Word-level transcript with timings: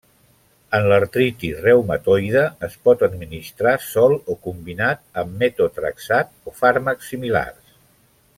En 0.75 0.85
l'artritis 0.91 1.59
reumatoide 1.65 2.45
es 2.69 2.77
pot 2.89 3.03
administrar 3.09 3.75
sol 3.91 4.17
o 4.35 4.39
combinat 4.49 5.05
amb 5.25 5.39
metotrexat 5.45 6.35
o 6.53 6.57
fàrmacs 6.65 7.13
similars. 7.15 7.79